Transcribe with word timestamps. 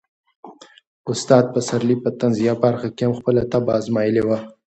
استاد 1.11 1.45
پسرلي 1.53 1.95
په 2.03 2.09
طنزيه 2.19 2.53
برخه 2.63 2.87
کې 2.95 3.03
هم 3.05 3.13
خپله 3.19 3.41
طبع 3.51 3.73
ازمایلې 3.81 4.23
وه. 4.27 4.37